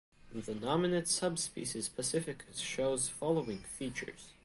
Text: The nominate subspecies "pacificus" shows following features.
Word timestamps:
The 0.33 0.55
nominate 0.55 1.07
subspecies 1.07 1.87
"pacificus" 1.87 2.57
shows 2.57 3.07
following 3.07 3.59
features. 3.59 4.29